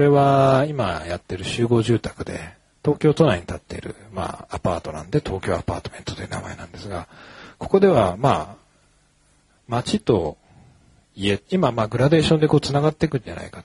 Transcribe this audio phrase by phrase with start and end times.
[0.00, 2.40] これは今やってる集合住宅で、
[2.82, 7.06] 東京都内に建っている、まあ、アパートなんで、東京アパートメントという名前なんですが、
[7.58, 8.56] ここでは、まあ、
[9.68, 10.38] 街と
[11.14, 13.62] 家、今、まあ、グラデーションでこう、繋がっていくんじゃないか。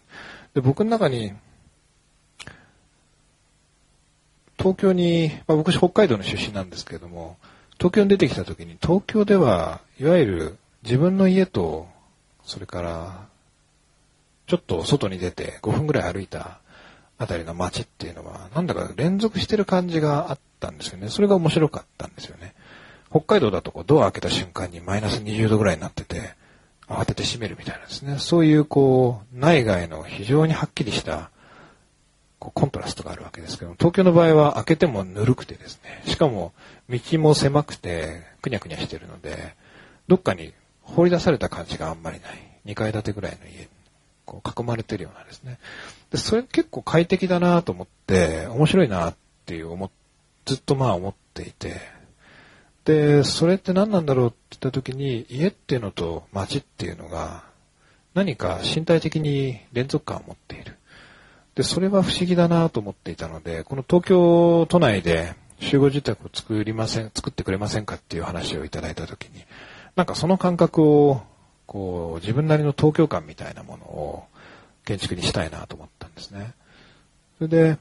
[0.53, 1.31] で、僕の中に、
[4.57, 7.37] 東京に、まあ、僕北海道の出身なんですけれども、
[7.77, 11.87] 東京に出てきた時に、東京では、いわゆる自分の家と、
[12.43, 13.34] それから、
[14.47, 16.59] ちょっと外に出て5分ぐらい歩いた
[17.17, 21.09] あたりの街っていうのは、なんだか連続してる感じがあったんですよね。
[21.09, 22.53] それが面白かったんですよね。
[23.09, 26.33] 北海道だとこうドア開けた瞬間にマイナス20度ぐらいになってて、
[26.87, 28.17] 慌てて閉めるみたいなんですね。
[28.19, 31.31] そういうこう、内外の非常にはっきりした
[32.39, 36.53] こうコントラストがあるわけですけども東京の場合は開けてもぬるくてですね、しかも
[36.89, 39.55] 道も狭くてくにゃくにゃしてるので、
[40.07, 42.31] どっかに放り出された感じがあんまりない。
[42.65, 43.67] 2階建てぐらいの家、
[44.25, 45.59] こう囲まれてるようなですね。
[46.11, 49.91] で、それ結構快適だなと思って、面白いなっていう思、
[50.45, 51.79] ずっとまあ思っていて、
[52.85, 57.43] で、それって何なんだろうって言った時に、家っていうのと街っていうのが、
[58.13, 60.77] 何か身体的に連続感を持っている。
[61.55, 69.43] で、それは不思議だなと思っていたので、この東京都内で集合住宅を作りません、作ってくれませんかっていう話をいただいたときに、
[69.95, 71.23] なんかその感覚を、
[71.65, 74.25] こう、自分なりの東京感みたいなものを
[74.85, 76.53] 建築にしたいなと思ったんですね。
[77.37, 77.77] それで、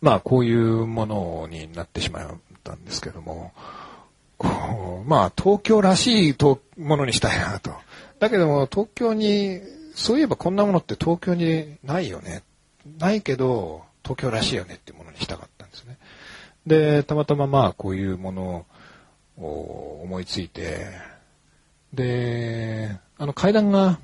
[0.00, 2.30] まあこういうものになってしまっ
[2.62, 3.52] たんですけども、
[4.38, 6.36] こう、まあ、東京らしい
[6.78, 7.72] ものにしたいなと。
[8.20, 9.60] だけども、東京に、
[9.94, 12.42] そういえばこんなものって東京にないよね。
[12.98, 15.98] ないけど、東京らしいよねっていうものにしたかったんですね。
[16.66, 18.66] で、たまたままあ、こういうもの
[19.38, 20.86] を思いついて、
[21.92, 23.98] で、あの階段が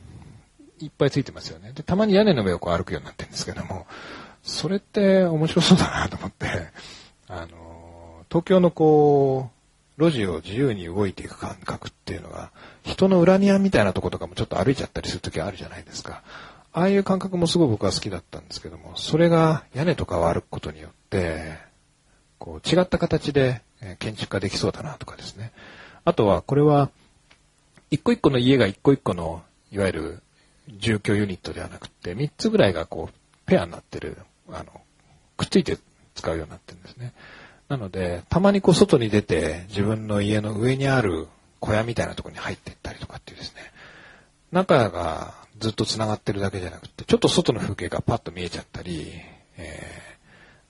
[0.81, 1.73] いっぱいついてますよね。
[1.73, 3.87] で、たまに屋根の上をこう歩くようになってるんですけども、
[4.43, 6.47] それって面白そうだなと思って、
[7.29, 9.51] あの、東京のこ
[9.99, 12.51] う、路地を自由に動いていく感覚っていうのが、
[12.83, 16.23] 人の裏庭みたいなとことかもちょっと歩いちゃったりするときあるじゃないですか。
[16.73, 21.57] ああいう感覚もすごい僕は好きだったんですけども、それが屋根とかを歩くことによって、
[22.39, 23.63] こう違った形で
[24.01, 25.53] 建築化できそうだなとかですね。
[26.05, 26.91] あとは、これは、
[27.95, 30.23] 一個一個の家が一個一個の、いわゆる
[30.81, 33.15] 住居ユニットではなくて、三つぐらいがこう、
[33.47, 34.19] ペアになってる、
[34.51, 34.81] あの、
[35.37, 35.79] くっついて
[36.17, 37.13] 使うようになってるんですね。
[37.69, 41.29] なので、たまにこう外に出て自分の家の上にある
[41.61, 43.61] 小屋みたいなところに入っていったりとかっていうですね、
[44.51, 49.13] 中がずっと繋がってるだけじゃなくて、ちょっと外の風景がパッと見えちゃったり、
[49.57, 50.17] え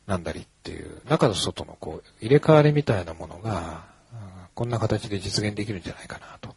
[0.07, 3.87] ー、なんだりっていう、中と外のこう入れ替わりみたいなものが、
[4.55, 6.55] こんな形で実現できるんじゃないかなと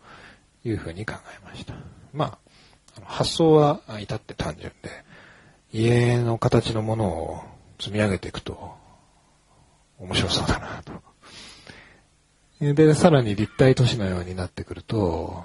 [0.68, 1.74] いうふうに考えました。
[2.14, 4.90] まあ、発想は至って単純で、
[5.74, 7.42] 家の形のものを
[7.80, 8.76] 積み上げていくと、
[10.00, 10.94] 面白そうだなと。
[12.74, 15.44] で、さらに立体都市のようになってくると、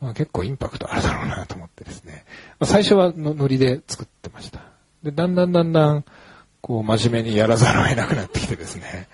[0.00, 2.24] まあ、結構インパクトあるだろうなと思ってですね。
[2.58, 4.60] まあ、最初はのノリで作ってました。
[5.02, 6.04] で、だんだんだんだん、
[6.60, 9.08] こう、真面目にやらざるを得なくなってきてですね。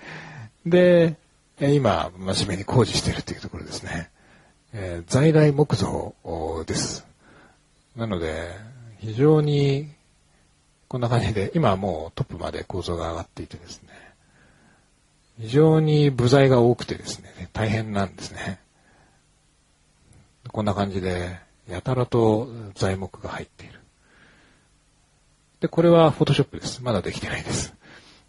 [0.65, 1.15] で、
[1.59, 4.09] 今、真面目に工事しているというところですね。
[4.75, 6.15] えー、在来木造
[6.65, 7.05] です。
[7.95, 8.49] なので、
[8.97, 9.93] 非常に、
[10.87, 13.89] こんな感じで、今はもうトップまで構造が上がっていてですね。
[15.39, 18.59] 非常に部材が多くてですね、大変なんですね。
[20.51, 23.79] こんな感じで、やたらと材木が入っている。
[25.59, 26.81] で、これはフォトショップです。
[26.81, 27.73] まだできてないです。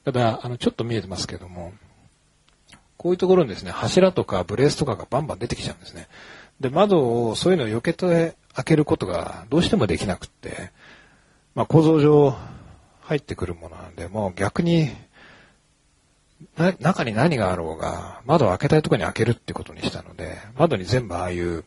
[0.05, 1.73] ただ、あの、ちょっと見えてますけども、
[2.97, 6.09] こういうところにですね、柱とかブレースとかがバンバン出てきちゃうんですね。
[6.61, 10.71] で、窓をそういうのを避けて開けることがどうしてもできなくって、
[11.55, 12.37] まあ構造上
[13.03, 14.91] 入ってくるものなんで、もう逆に
[16.81, 21.65] 中に何があろうが、窓を開けたいところに開けるってことにしたので、窓に全部ああいう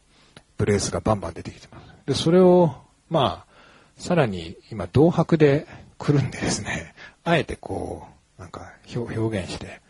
[0.57, 1.85] ブレースがバンバン出てきてます。
[2.05, 2.75] で、それを、
[3.09, 3.53] まあ、
[3.97, 5.67] さらに今、銅箔で
[5.97, 6.93] くるんでですね、
[7.23, 8.07] あえてこ
[8.37, 9.81] う、なんか表現して、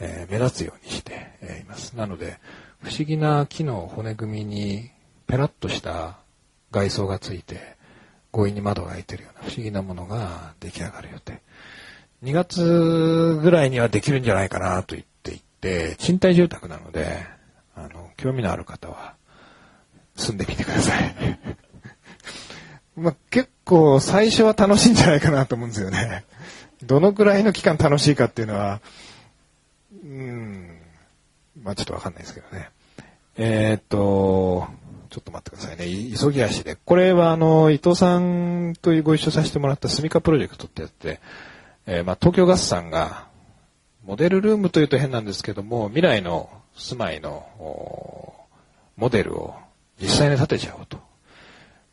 [0.00, 1.96] えー、目立つようにして、え、います。
[1.96, 2.38] なので、
[2.82, 4.90] 不思議な木の骨組みに、
[5.26, 6.18] ペラッとした
[6.70, 7.76] 外装がついて、
[8.32, 11.42] 強引に窓が開いてるような不思議なものが出来上がる予定。
[12.22, 17.26] 2月ぐらいにはできるんじゃないかなと言っていて、賃貸住宅なので、
[17.74, 19.14] あの、興味のある方は
[20.16, 21.14] 住んでみてください。
[22.96, 26.24] まあ、結構最初は楽しいんじゃないかなと思うんですよね。
[26.82, 28.80] どのくらいの期間楽しいかっていうのは、
[29.92, 30.77] うん、
[31.68, 32.70] まあちょっとわかんないですけどね。
[33.36, 34.66] えー、っと、
[35.10, 35.84] ちょっと待ってくださいね。
[36.18, 36.76] 急ぎ足で。
[36.82, 41.20] これはあの、伊藤さんとご一緒させてもらったスミカプロジェクトってやって、
[41.84, 43.26] えー、まあ、東京ガスさんが、
[44.02, 47.46] モデルルームというと変なんですけども、未来の住まいの、
[48.96, 49.54] モデルを
[50.00, 50.98] 実際に建てちゃおうと。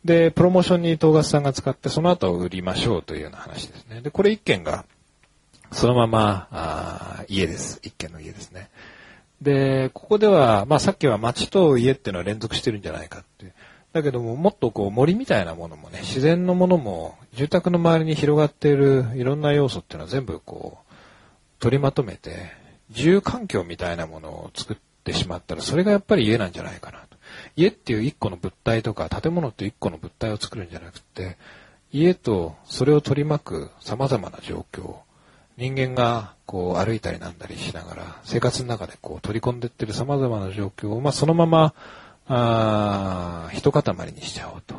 [0.05, 3.99] で、プロモーションに伊藤ガスさんが使って、その後売りましょうというような話ですね。
[3.99, 4.85] で、これ一件が、
[5.73, 7.81] そのまま、あ家です。
[7.83, 8.69] 一軒の家ですね。
[9.45, 13.53] で、ここでは、まあさっきは街と家っていうのは連続してるんじゃないかって。
[13.93, 20.93] だけども、もっとこう森みたいなものもね、自然のものも、住宅の周りに広がっているいろんな要素っていうのは全部こう、
[21.59, 22.51] 取りまとめて、
[22.89, 27.17] 住環境みたいなものを作ってしまったら、それがやっぱり家なんじゃないかなと。
[27.55, 31.37] 家っていう一個の物体とか建物っていう一個の物体を作るんじゃなくて、
[31.91, 34.97] 家とそれを取り巻く様々な状況、
[35.57, 41.73] 人間がこう歩いたりなんだりしながら生活の中でこう取り込んでってる様々な状況を、まあ、そのまま、
[42.27, 44.75] あ一塊にしちゃおうと。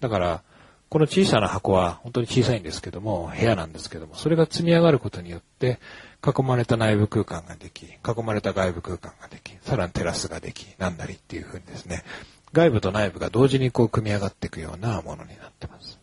[0.00, 0.42] だから、
[0.88, 5.80] この小さな箱は本当に小さいんですけども、部屋なんですけども、それが積み上がることによって、
[6.24, 12.04] 囲まれた内部空間ができ、囲まれた外部空間ができ、さらにテラスができ、なんだりっていうふうにですね、
[12.52, 15.97] 外部と内部が同時にこう組み上がっていくようなものになってます。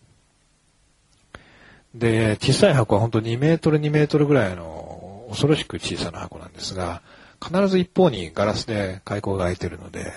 [1.96, 7.02] で、小さい箱は本当2メートル2メートルぐらいの恐ろしく小さな箱なんですが、
[7.42, 10.12] 必ず一方にガラスで開口が開いてるので、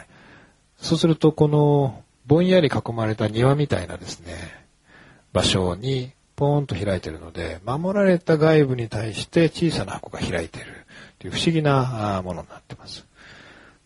[0.81, 4.35] そうするとこのぼんやり囲まれた庭みたいなですね、
[5.33, 10.67] 場所にポーンと開いてるので、守られた外部に対して小さな箱が開いてる
[11.21, 13.07] という不思議なものになってます。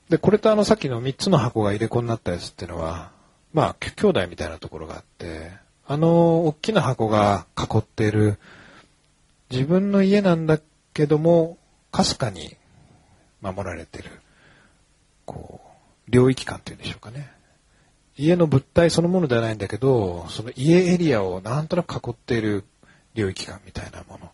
[0.08, 3.10] で、これとあのさっきの3つの箱が入れ子になったやつっていうのは、
[3.52, 8.38] まあ、兄弟みたいなところがあって、あの大きな箱が囲っている
[9.50, 10.58] 自分の家なんだ
[10.94, 11.58] けども、
[11.90, 12.56] かすかに
[13.42, 14.10] 守られている、
[15.26, 15.60] こ
[16.08, 17.30] う、領域感っていうんでしょうかね。
[18.16, 22.64] 家の物体そのものではないんだけど、その家エリアをなんとなく囲っている
[23.14, 24.30] 領域感みたいなもの。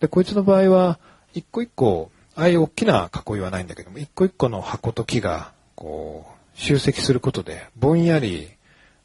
[0.00, 0.98] で、こいつの場合は、
[1.34, 8.50] 一個一個、ああいう大きな囲いはないんだけども、一個一個の箱と木が、こう、集積することで、ぼんやり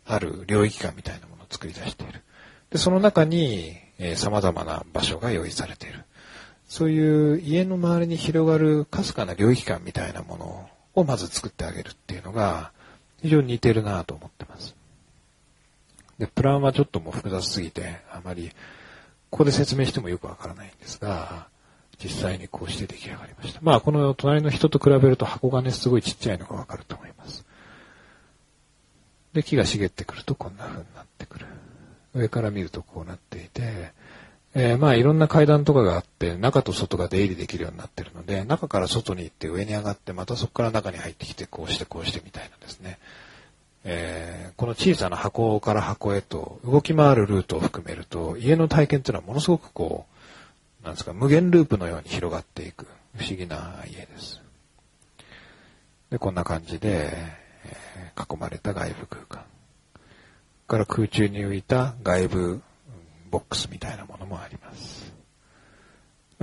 [0.05, 2.21] ある領域感みたいなもの作り出している。
[2.69, 6.03] で、その中に、えー、様々な場所が用意されている。
[6.67, 12.71] そういう家の周りに広がるかすかな領域感みたいなものをまず作ってあげるっていうのが、
[13.21, 14.75] 非常に似てるなと思ってます。
[16.19, 18.51] で、プランはちょっともう複雑すぎて、あまり、
[19.29, 21.47] ここで説明してもよくわからないんですが、
[22.03, 23.59] 実際にこうして出来上がりました。
[23.61, 27.06] まあ、この隣の人と比べると箱がね、すごいちっちゃいのがわかると思います。
[29.37, 31.45] で、木が茂ってくるとこんな風になってくる。
[32.15, 33.91] 上から見るとこうなっていて、
[34.55, 42.97] えー、まあいろんな階段とかがあって、中と外が出入りできるようになってるので、中から外に行って上に上がって、またそこから中に入ってきて、こうしてこうしてみたいなですね。
[43.83, 50.07] えー、この小さな箱から箱へと動き回るルートを含めると、家の体験っていうのはものすごくこ
[50.81, 54.41] う、なんですか、無限ループのように広がっていく不思議な家です。
[56.09, 57.46] で、こんな感じで、
[58.15, 59.43] 囲まれた外部空間。
[60.67, 62.61] から空中に浮いた外部
[63.31, 65.13] ボックスみたいなものもあります。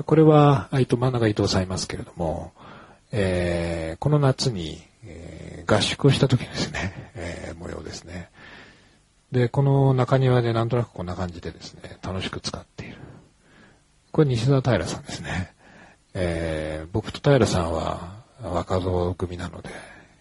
[0.05, 2.53] これは、あいと真ん中伊藤さんいますけれども、
[3.13, 8.31] えー、この夏に、えー、合宿をした時ですね、えー、模様ですね。
[9.31, 12.97] で、この中庭でなんとなくこんな感じでですね、楽しく使っている。
[14.11, 15.53] これ西澤平さんですね。
[16.15, 19.71] えー、僕と平さんは若造組なので、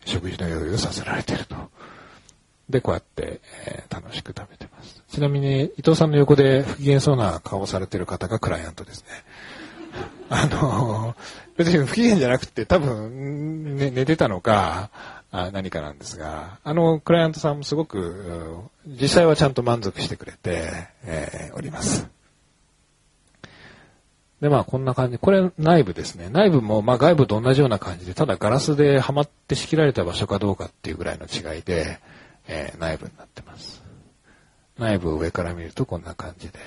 [0.06, 1.56] 食事の用意をさせられてると。
[2.70, 5.02] で、こうやって、えー、楽しく食べてます。
[5.10, 9.08] ちなみに、伊藤さんの横で不機嫌そうな顔をされてる方がクライアントですね。
[10.30, 11.16] あの、
[11.58, 14.90] 別に不機嫌じゃなくて、多分、ね、寝てたのか、
[15.32, 20.72] あ何かなんですが、あの、クライアントさんもすごく、実際はちゃんと満足してくれて、
[21.04, 22.08] えー、おります。
[24.44, 25.18] で、まあ、こんな感じ。
[25.18, 26.28] これ、内部ですね。
[26.30, 32.00] 内部も、まあ、外部と同じような感じで、ただガラスではまって仕切られた場所かどうかっていうぐらいの違いで、
[32.50, 33.82] えー、内部になってます。
[34.78, 36.60] 内部を上から見るとこんな感じで。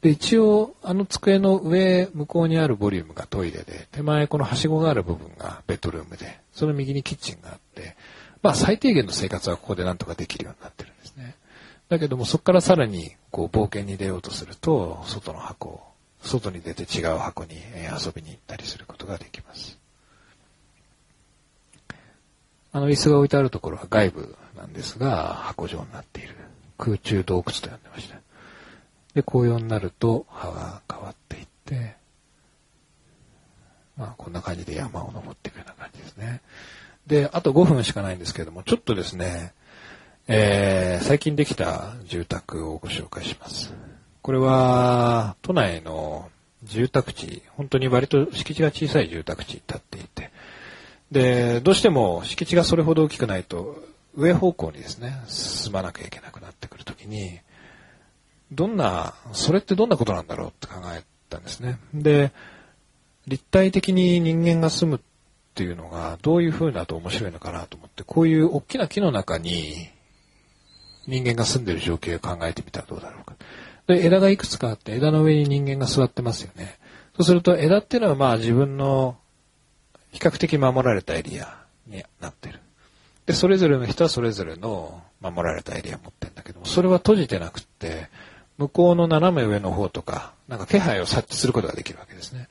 [0.00, 7.96] で、一応、あの机の上、向こうにあるボリュームがトイレで、手前このはしごがある部分がベッドルームで、その右にキッチンがあって、
[8.44, 11.34] まあ最低限の生活はここでなんとかできるようになってるんですね。
[11.88, 15.87] だけどもそこからさらにこう冒険に出ようとすると、外の箱、
[16.22, 19.78] 外に出て違う箱に遊びに行ったりすることができます。
[22.72, 26.34] あの椅子が置いてあるところは外部なんですが、箱状になっている。
[26.78, 28.16] 空中洞窟と呼んでました。
[29.14, 31.96] で、紅葉になると葉が変わっていって、
[33.96, 36.40] まあ、こんな感じで山を登っていくような感じですね。
[37.06, 39.52] で、あと5分しかないんですけども、ちょっとですね、
[40.28, 43.72] えー、最近できた住宅をご紹介します。
[44.28, 46.28] これは、都内の
[46.62, 50.30] 住宅地、本当に割と敷地が小さい住宅地に立っていて、
[51.10, 53.82] で、どうしても敷地がそれほど大きくないと、
[54.14, 57.40] 上方向にですね、進まなきゃいけなくなってくるときに、
[58.52, 61.78] どんな、それってどんなことなんだろうって考えたんですね。
[61.94, 62.30] で、
[63.26, 65.00] 立体的に人間が住むっ
[65.54, 69.88] ていうのがどういう風だと面白いのかなと思って、こういう大きな木の中に
[71.06, 73.34] 人間が住んでる状況を考えてみたらどうだろうか。
[73.88, 76.78] で、枝がいくつかあって枝の上に人間が座ってますよね。
[77.16, 79.16] そうすると枝っていうのはまあ自分の
[80.12, 82.60] 比較的守られたエリアになってる。
[83.26, 88.08] で、それぞれの人はそれぞれの守られたエリアを持ってるんだけども、それは閉じてなくって、
[88.58, 92.48] 向こうの斜め上の方とか、なんか気配を察知することができるわけですね。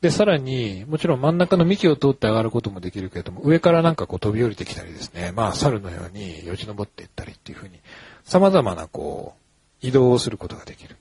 [0.00, 7.80] で、さらに、もちろん真ん中の幹を通って上がることもできるけれども、上からなんかこう飛び降りてきたりですね、まあ猿のようによじ登っていったりっていうふうに、
[8.24, 9.47] 様々なこう、
[9.80, 10.96] 移動をすることができる。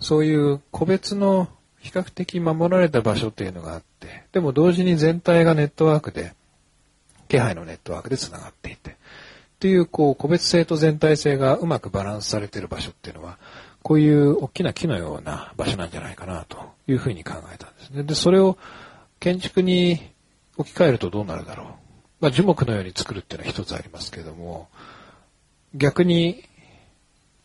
[0.00, 1.48] そういう個別の
[1.78, 6.34] 比較的守られた場所っていうのがあって、でも同時に全体がネットワークで、
[7.28, 8.94] 気配のネットワークで繋がっていて、っ
[9.60, 13.38] ていう、こう、個別性と全体性がうまくバランスされている場所っていうのは、
[13.82, 18.02] こういう大きな木のような場所なんじゃないかなというふうに考えたんですね。
[18.02, 18.58] で、それを
[19.20, 20.00] 建築に
[20.56, 21.66] 置き換えるとどうなるだろう。
[22.20, 24.68] まあ、樹木のように作るっていうのは一つありますけれども、
[25.74, 26.44] 逆に、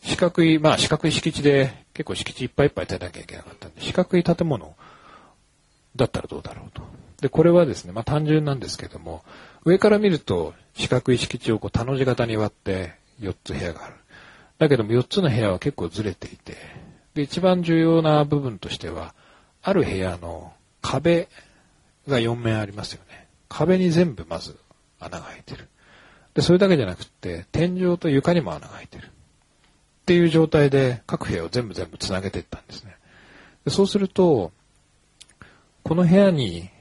[0.03, 4.75] 四角い、まあ四角い敷地で結構敷地いっぱいいっぱい建てなきゃいけなかったんで、四角い建物
[5.95, 6.81] だったらどうだろうと。
[7.21, 9.23] で、これはですね、まあ単純なんですけども、
[9.65, 13.95] 上から見ると四角い敷地をこう、田の字型に割って4つ部屋がある。
[14.57, 16.55] だけども4つの部屋は結構ずれていて、
[17.13, 19.13] で、一番重要な部分としては、
[19.61, 21.27] ある部屋の壁
[22.07, 23.27] が4面ありますよね。
[23.49, 24.57] 壁に全部まず
[24.99, 25.67] 穴が開いてる。
[26.33, 29.09] で、それだけじゃなくて、天井と床にも穴が開いてる。
[30.09, 32.95] っていう状態で各部屋を全部全部繋げていったんですね。
[33.63, 34.51] でそうすると、
[35.83, 36.71] この部屋に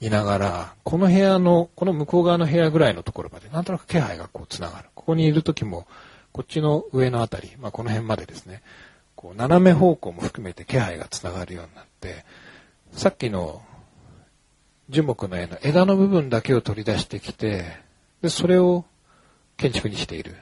[0.00, 4.88] いながら、この部屋の、この向こう側の部屋ぐらいのところまで、なんとなく気配がこう繋がる。
[4.96, 5.86] ここにいる時も、
[6.32, 8.60] こっちの上のあたり、まあこの辺までですね、
[9.14, 12.24] こう斜め方向も含めて気配が繋がるようになって、
[12.90, 13.62] さっきの
[14.88, 17.66] 樹木の絵の枝の部分だけを取り出してきて、
[18.20, 18.84] で、それを
[19.56, 20.34] 建築にしている。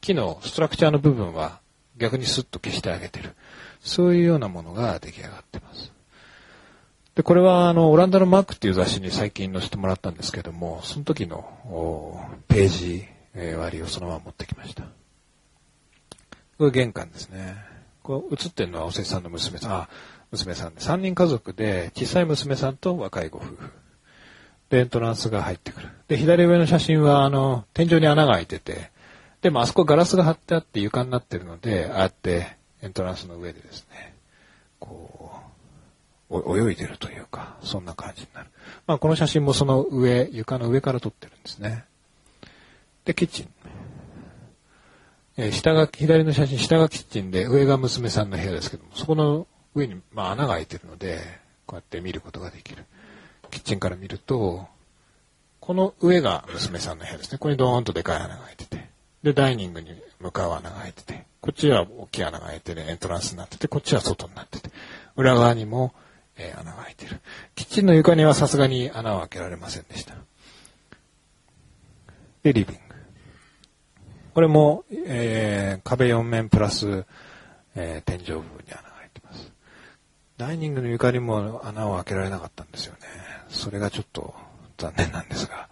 [0.00, 1.60] 木のストラクチャーの部分は
[1.98, 3.34] 逆にスッと消してあげてる。
[3.80, 5.92] そういうようなものが出来上がってます。
[7.14, 14.84] で、これはあの、オランダのマークっていう雑誌に最近載せてもらったんですけども、その時のページ、え、割りをそのまま持ってきました。
[16.58, 17.56] これ玄関ですね。
[18.02, 19.88] こう映ってるのはおせさんの娘さん、あ、
[20.30, 23.58] 娘さんで、3人家族で、小さい娘さんと若いご夫婦。
[24.70, 25.88] で、エントランスが入ってくる。
[26.08, 28.90] で、左上の写真は、あの、天井に穴が開いてて、
[29.42, 34.14] でもあそこガラスが張ってあって床になってるので、ああやってエントランスの上でですね、
[34.80, 35.32] こ
[36.30, 38.50] う、泳いでるというか、そんな感じになる。
[38.86, 41.84] まあ、この写真もその上、床の上から撮ってるんですね。
[43.04, 43.48] で、キッチン。
[45.36, 51.20] えー、下が、左の写真、下がキッチンで、上が娘さんの部屋ですけども、そこの上に、まあ、穴が開いてるので、
[51.64, 52.84] こうやって見ることができる。
[53.50, 54.66] キッチンから見ると、
[55.60, 57.38] この上が娘さんの部屋ですね。
[57.38, 58.87] ここにドーンとでかい穴が開いてて。
[59.28, 61.26] で、ダイニングに向かう穴が開いてて。
[61.42, 64.70] こっちは大きい穴が開いてね、エントランスになってて、こっちは外になってて。
[65.16, 65.92] 裏側にも、
[66.36, 67.20] えー、穴が開いてる。
[67.54, 70.14] キッチンの床にはさすがに穴を開けられませんでした。
[72.42, 72.94] で、リビング。
[74.32, 77.04] これも、えー、壁4面プラス、
[77.74, 79.52] えー、天井部分に穴が開いてます。
[80.38, 83.00] ダイニングの床にも穴を開けられなかったんですよね。
[83.50, 84.34] それがちょっと
[84.78, 85.68] 残念なんですが。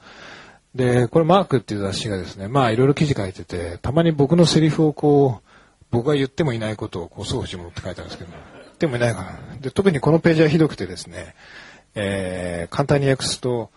[0.76, 5.48] で、これマークっていう雑誌がですね、まあいろいろ記事書いてて、たまに僕のセリフをこう、
[5.90, 8.30] 僕が言ってもいないことをこう、双方持って書いてあるんですけど、
[8.78, 9.56] でもいないかな。
[9.60, 11.34] で、特にこのページはひどくてですね、
[11.94, 13.70] えー、簡単に訳すと、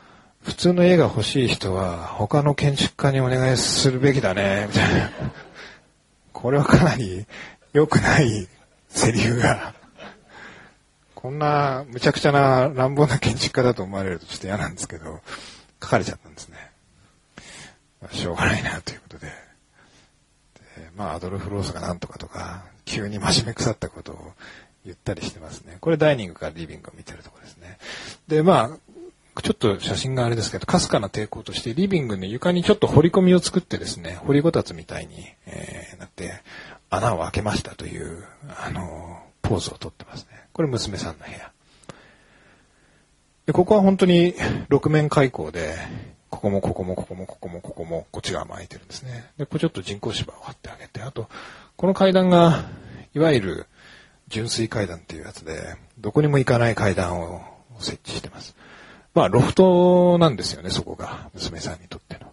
[0.44, 5.10] 普通の家が欲しい人は他の建築家にお願いするべきだね、みたいな。
[6.34, 7.26] これはかなり
[7.72, 8.48] 良くない
[8.90, 9.74] セリフが、
[11.16, 15.22] こんな無茶苦茶な乱暴な建築家だと思われるとちょっと嫌なんですけど、
[15.82, 16.69] 書かれちゃったんですね。
[18.02, 19.28] まあ、しょうがないなということで。
[19.28, 19.34] で
[20.96, 24.34] まあ、アドルフ・ロースがなんとかとか、急に真面目腐ったことを
[24.86, 25.78] ゆったりしてますね。
[25.82, 27.78] これダイニングからリビングを見てるところですね。
[28.28, 36.42] で、まあ、ちょっと写真があれですけど、かすかな抵抗として、リビングの床にちょっと掘り込みを作ってですね、掘りごたつみたいに、えー、なって、
[36.90, 38.24] 穴を開けましたという、
[38.66, 40.40] あの、ポーズをとってますね。
[40.54, 41.52] これ娘さんの部屋。
[43.46, 44.36] で、ここは本当に
[44.68, 45.76] 六面開口で、
[46.30, 49.32] ここもここもここもここもここもこっち側も空いてるんですね。
[49.38, 51.28] で、これちょっと人工芝を張ってあげて、あと、
[51.76, 52.66] この階段が、
[53.14, 53.68] いわゆる
[54.28, 57.42] 純粋階段っていうやつで、どこにも行かない階段を
[57.80, 58.56] 設置してます。
[59.16, 61.30] まあ、ロフトなんですよね、そこが。
[61.34, 62.32] 娘さんにとっての。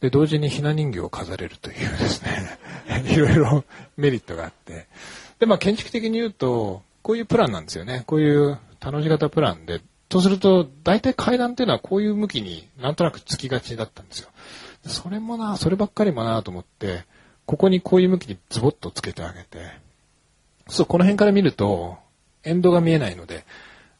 [0.00, 2.58] で、同時にひな人形を飾れるというですね、
[3.10, 3.64] いろいろ
[3.96, 4.86] メリットがあって。
[5.38, 8.04] で、まあ、建築的に言うと、こういうプランなんですよね。
[8.06, 9.80] こういう楽し型プランで、
[10.10, 14.28] とすると、大体階段っていうのはこういう向きになんとなくつきがちだったんですよ。
[14.84, 17.04] それもな、そればっかりもなと思って、
[17.46, 19.58] ここにこういう向きにズボッとつけてあげて、
[20.68, 21.96] そう、この辺から見ると、
[22.42, 23.44] エンドが見えないので、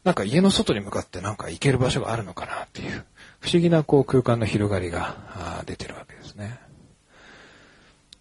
[0.02, 3.04] なんか家の外に向かってなんか行ける場所があるのかなっていう、
[3.38, 6.58] 不思議なこう空間の広がりが出てるわけですね。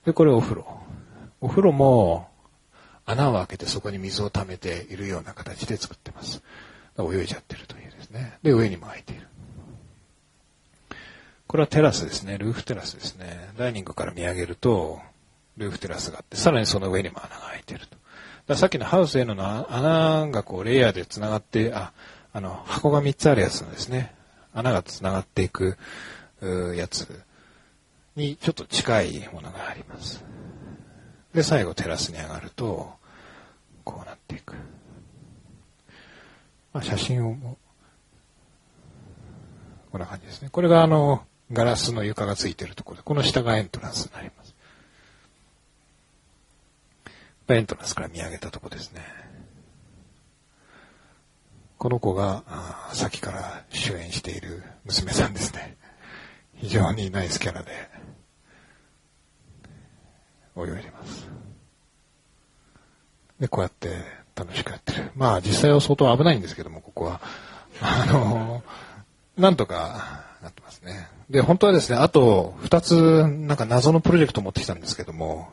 [0.06, 0.66] で、これお風呂。
[1.42, 2.30] お風呂も
[3.06, 6.44] 穴を開けてそこに水を溜めているような形で作ってます。
[7.04, 8.38] 泳いじゃってるというですね。
[8.44, 9.28] で、上にも開いている。
[11.48, 12.38] これはテラスですね。
[12.38, 13.50] ルーフテラスですね。
[13.58, 15.00] ダイニングから見上げると、
[15.58, 17.98] ルーフテラスがあって、さらにその上にも穴が開いてると。
[18.48, 21.92] ださっきのハウスへの穴がこうレイヤーで繋がって、あ、
[22.34, 24.14] あの、箱が3つあるやつなんですね。
[24.54, 25.78] 穴が繋がっていく
[26.76, 27.22] やつ
[28.16, 30.24] にちょっと近いものがあります。
[31.34, 32.92] で、最後テラスに上がると、
[33.84, 34.56] こうなっていく。
[36.80, 37.36] まあ、写真を、
[39.92, 40.50] こんな感じですね。
[40.50, 44.56] これがあの、ガラスの床がついてるところで、この下がエントランスになります。
[47.50, 49.02] エントランスから見上げたとこですね。
[51.78, 52.46] この子が、
[52.94, 55.76] さっきから主演している娘さんですね。
[56.56, 57.72] 非常にナイスキャラで、
[60.56, 61.28] 泳いでます。
[63.38, 65.12] で、こうやって楽しくやってる。
[65.16, 67.22] まあ実際は相当危ないんですけども、ここは。
[67.82, 68.64] あの、
[69.38, 71.08] なんとかなってますね。
[71.30, 75.50] で、本当はですね、あと二つなんか謎のプロジェクト持ってきたんですけども、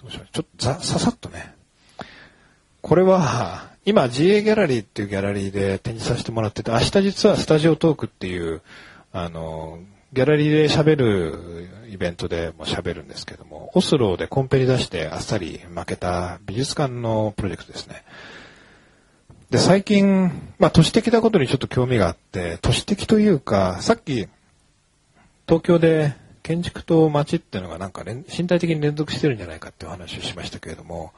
[0.00, 0.28] どうしよう。
[0.32, 1.54] ちょっとざ、ささっとね。
[2.82, 8.62] これは、今 GA ギャラリーっていうギャラリーで展示させてもらってて、明日実はスタジオトークっていう、
[9.12, 9.78] あの、
[10.12, 18.04] ギャラリーで喋るイベントでも喋るんですけども、オスローでコンペに出してあっさり負けた美術館のプロジェクトですね。
[19.50, 24.26] で、最近、まあ都市的なことにちょっと興味があって、都市的というか、さっき
[25.46, 31.12] 東京で建築と街っていうのがなんか身体的に連続してるんじゃないかっていう話をしましたけれども、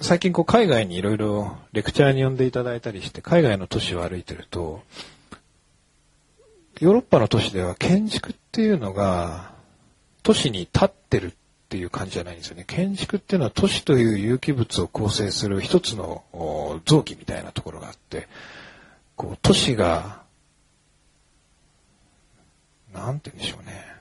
[0.00, 4.82] 最近こう海外にいろいろレクチャーに呼んでいただいたりして、海外の都市を歩いてると、
[6.80, 9.52] ヨーロッパの都市では建築っていうのが
[10.22, 11.34] 都市に立ってるっ
[11.68, 12.64] ていう感じじゃないんですよね。
[12.66, 16.24] 建築っていうのは都市という有機物を構成する一つの
[16.84, 18.28] 臓器みたいなところがあって、
[19.16, 20.22] こう都市が
[22.94, 23.94] なんて言うんでしょうね。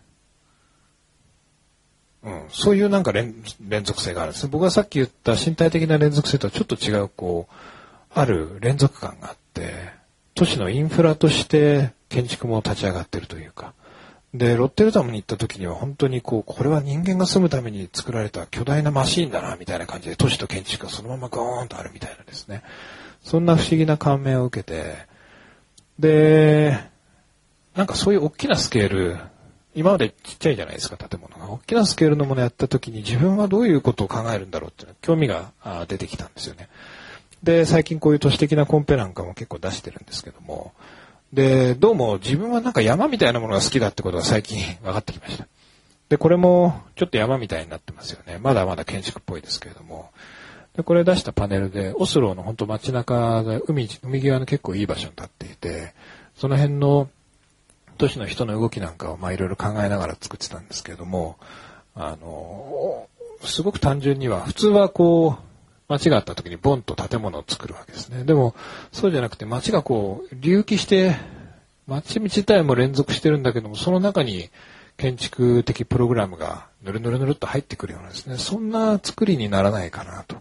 [2.24, 4.48] うん、そういうなんか連連続性があるんです。
[4.48, 7.54] 僕がさっき言った身体的な連続性とはちょっと違う、こう、
[8.14, 9.74] ある連続感があって、
[10.36, 13.74] 都市のインフラとして建築も立ち上がってるというか。
[14.36, 22.64] で、ロッテルダムに行った時には本当にこう、これは人間が住むために作られた巨大なマシーンだな、みたいな感じで都市と建築がそのままゴーンとあるみたいなですね。
[23.24, 24.96] そんな不思議な感銘を受けて、
[25.98, 26.80] で、
[27.76, 29.18] なんかそういう大きなスケール、
[29.76, 31.52] 今までちっちゃいじゃないですか、建物が。
[31.52, 35.52] 大きなスケールのものやった時に自分はどういうことを考えるんだろうっていうの興味が
[35.88, 36.70] 出てきたんですよね。
[37.44, 40.74] で、最近こういう都市的なコンペなんかも結構出してるんですけども、
[41.34, 45.48] で、どうも自分はなんか山みたいなものが好きだってことが最近 分かってきました。
[46.08, 48.38] で、これもちょっと山みたいになってますよね。
[48.40, 50.12] まだまだ建築っぽいですけれども。
[50.78, 55.96] で、これ出したパネルで、オスローの本当街中で海、海際の結構いい場所に立っていて、
[56.36, 57.10] その辺の
[57.98, 61.38] 都市の人の動きなんかをまあいろいろ考えながら作ってたんですけれども、
[61.96, 63.08] あの、
[63.42, 65.53] すごく単純には、普通はこう、
[65.94, 68.24] 街があった時にボンと建物を作るわけですね。
[68.24, 68.56] でも、
[68.92, 71.16] そうじゃなくて街がこう、隆起して、
[71.88, 74.50] 街自体も連続してるんだけども、その中に
[74.98, 80.38] 建築的プログラムがぬるぬるぬるっと入ってくるようなですね、そんな作りにならないかなと。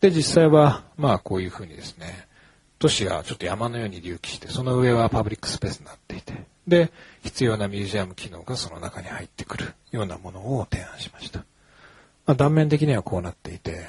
[0.00, 2.26] で、実際は、まあこういうふうにですね、
[2.78, 6.90] 都市がちょっと山のように隆起して、その上はパブリックスペースになっていて、で、
[7.22, 11.38] 必要なミュージアム機能がその中に入ってくるようなものを提案しました。
[12.26, 13.86] まあ、断面的にはこうなっていて、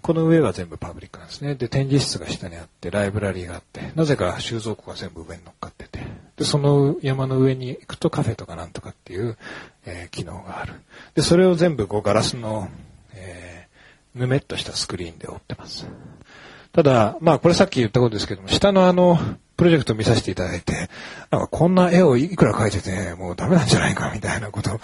[0.00, 1.54] この上は全部パブリックなんですね。
[1.54, 6.00] で、展示室が下にあって、ライブラリーがあって、なぜか収蔵庫が全部上に乗っかってて、
[6.36, 9.36] で、その山の上に行くとカフェとかなんとかっていう、
[9.86, 10.74] えー、機能がある。
[11.14, 12.68] で、それを全部こうガラスの、
[13.14, 15.86] えー、ぬめっとしたスクリーンで覆ってます。
[16.72, 19.18] ただ、まあこれさっき言ったことですけども、下のあの、
[19.56, 20.88] プロジェクト見させていただいて、
[21.30, 24.80] なんかこんな絵をいくら描いてて、もうダメなんじゃないかみたいなことを、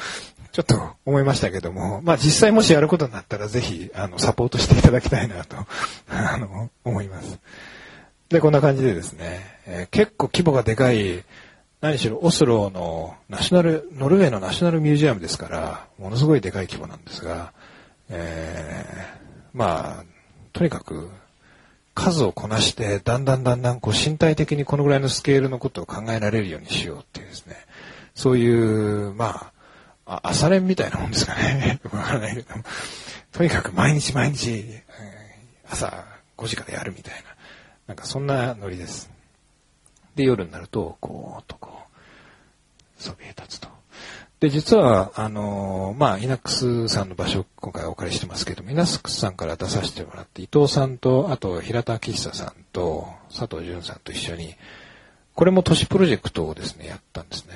[0.57, 5.55] ちょっと思いましたけども、まあ実際もしやることになったらぜひ、あの、サポートしていただきたいなと、
[6.09, 7.38] あの、思います。
[8.31, 11.25] で、こんな感じでですね、えー、結構規模がでかい、
[11.83, 17.53] 何しろオスローのナショナル、ノルウェーのナショナルミュージアムですから、ものすごいでかい規模なんですが、
[18.09, 20.05] えー、まあ、
[20.55, 21.11] とにかく
[21.95, 27.57] 数をこなして、だんだんだんだんこう身体的にこのぐらいのスケールのことを考えられるようにしようっていうですね、
[28.14, 29.56] そういう、まあ、
[30.07, 31.81] あ朝練みたいなもんですかね。
[31.83, 32.55] よ くわからないけど。
[33.33, 34.64] とにかく毎日毎日、
[35.69, 36.05] 朝
[36.38, 37.21] 5時からやるみたいな。
[37.88, 39.11] なんかそんなノリです。
[40.14, 41.83] で、夜になると、こう、とこ
[42.99, 43.69] う、そびえ立つと。
[44.40, 54.55] で、実は、あのー、まあ、イナックスさんの場所、今回お借りしてますけども、イナックスさんから出させてもらって、伊藤さんと、あと、平田明久さんと、佐藤淳さんと一緒に、
[55.35, 57.55] これも都市プロジェクトをですね、やったんですね。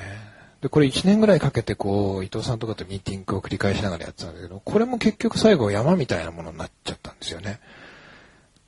[0.61, 7.61] で、これ1年ぐらいかけて、こう、伊藤さんとかとミーティングを繰り返しながらやってたんだけど、これも結局最後山みたいなものになっちゃったんですよね。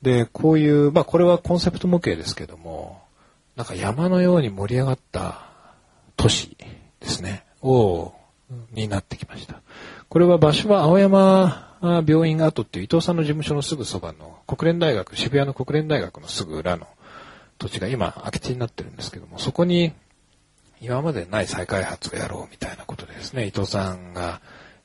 [0.00, 3.02] で、こういう、まあこれはコンセプト模型ですけども、
[3.56, 5.46] なんか山のように盛り上がった
[6.16, 6.56] 都市
[7.00, 8.12] ですね、を、
[8.72, 9.60] になってきました。
[10.08, 16.86] これは場所は青山病院跡っていう伊藤さんの事務所のすぐそばの国連大学、渋谷の国連大学のすぐ裏の
[17.58, 19.92] 土地が今空き地になってるんですけども、そこに
[20.82, 24.40] 今までない再開発をやろうみたいなことですね、伊藤さんが、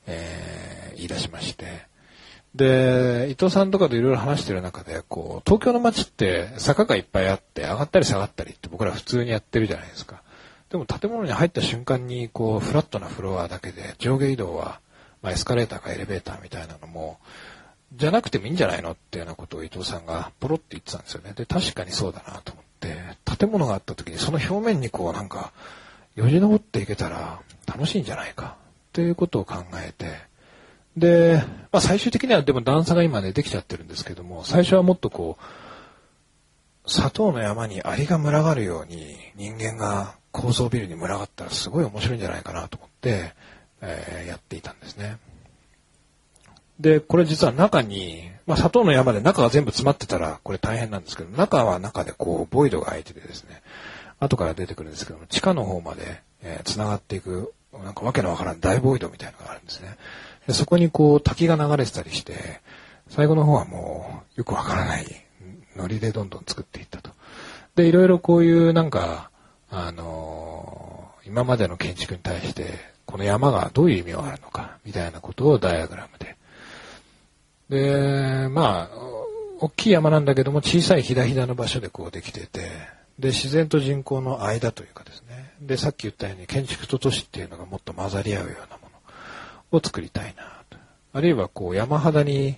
[0.06, 1.88] えー、言い出しまして、
[2.54, 10.22] で、伊藤さんとかといろいろ話してる中で、こう、東京の街って坂がいっぱいあって、上がったり下がったりって僕ら普通にやってるじゃないですか。
[10.70, 14.80] でも建物に入った瞬間に、こう、フラットなフロアだけで、上下移動は、
[15.20, 17.18] まあ、エスカレーターかエレベーターみたいなのも、
[17.94, 21.32] じゃなくてもいいんじゃないのっていうようなことを伊藤さんがポロって言ってたんですよね。
[21.34, 22.96] で、確かにそうだなと思って、
[23.38, 25.52] 建物があった時にその表面にこうなんか、
[26.18, 28.56] よじ登っていけたら楽しいんじゃないか
[28.88, 30.16] っていうことを考えて、
[30.96, 35.38] で、まあ最終的にはでも段差が今ねできちゃってるんですけども、最初はもっとこ
[36.84, 43.32] う、砂糖の山にアリが群がるように人間が高層ビルに群がったらすごい面白いんじゃないかなと思って、
[43.80, 45.18] えー、やっていたんですね。
[46.80, 53.62] で、これ実は中に、まあ砂糖の山で中が全部詰まってたらこれ大変なんですけど、中は中でこうボイドが空いててですね、
[54.20, 59.96] 後から出てくるんですけども、地下の方まで、えー、繋がっていく、なんかわけのわからん大ボイドみたいなのがあるんですね。
[60.46, 62.60] でそこにこう滝が流れてたりして、
[63.08, 65.06] 最後の方はもうよくわからない
[65.76, 67.10] ノリでどんどん作っていったと。
[67.76, 69.30] で、いろいろこういうなんか、
[69.70, 72.66] あのー、今までの建築に対して、
[73.06, 76.36] この山がどういう意味があるのか、みたいなことをダイアグラムで。
[77.70, 78.98] で、まあ、
[79.60, 82.70] 大きい山なんだけども、小さいひだひだの場所でこうできてて、
[83.18, 85.54] で、自然と人口の間というかですね。
[85.60, 88.90] で、さっき言ったように建築と都市っていうのがもっと混ざり合うようなも
[89.72, 90.78] のを作りたいなと。
[91.12, 92.56] あるいはこう山肌に、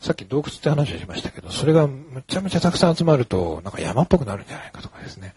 [0.00, 5.34] さっき洞窟って話をしましたけど、それがむちゃむちゃたくさん集まると、なんか山っぽくなるんじゃないかとかですね。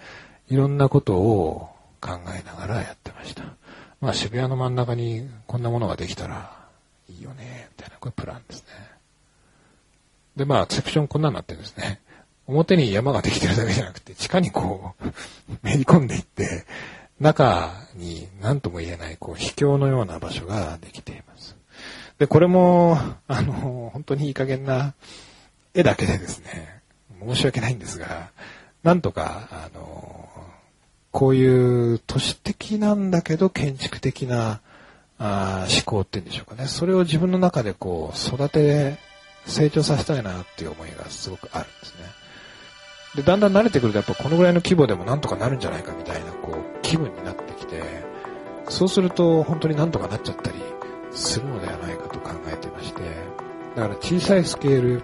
[0.50, 3.44] いろんなことを考えながらやってました。
[4.00, 6.52] まあ渋谷の真ん中にこんなものができたら
[7.10, 8.66] いいよね、みたいな、これプランですね。
[10.36, 12.00] で、まあ、セクションこんなになってるんですね。
[12.52, 15.06] 表に山ができてるだけじゃなくて、地下にこう、
[15.64, 16.66] めり込んでいって、
[17.20, 21.56] 中に何とも言えない、こう、秘境のような場所ができています。
[22.18, 24.94] で、これも、あの、本当にいい加減な
[25.74, 26.82] 絵だけでですね、
[27.26, 28.32] 申し訳ないんですが、
[28.84, 30.30] なんとか、あの、
[31.12, 34.62] こういう都市的なんだけど建築的な
[35.20, 36.68] あ思考っていうんでしょうかね。
[36.68, 38.98] それを自分の中でこう育て、
[39.46, 42.06] 成長させたいなっていう思いがすごくあるんですね。
[43.15, 47.82] で、だんだん慣れてくるとやっぱこのぐらいの規模でもなんとかなるんじゃないかみたいなこう気分になってきて、
[48.69, 50.58] そうすると本当になんとかなっちゃったり
[51.12, 53.02] するのではないかと考えてまして、
[53.76, 55.04] だから小さいスケール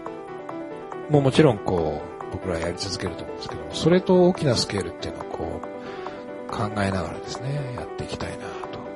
[1.09, 8.87] ももちろんこう僕らはやり続けると思うんですけども、それと大きなスケールっていうのをこう考えながらですね、やっていきたいなと思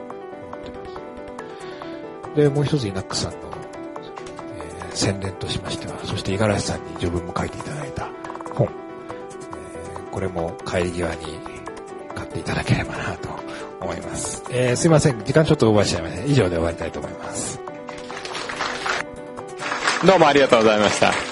[0.57, 0.75] ってま
[2.29, 2.35] す。
[2.35, 3.37] で、もう一つイナックさんの、
[4.57, 8.09] えー、宣伝としましては、そして五十嵐さんに序文も書いていただいた、
[10.11, 11.39] これも帰り際に
[12.13, 13.29] 買っていただければなと
[13.79, 14.43] 思います。
[14.49, 16.23] えー、すいません、時間ちょっとオーバーしちゃいました。
[16.25, 17.59] 以上で終わりたいと思います。
[20.05, 21.30] どうもありがとうございました。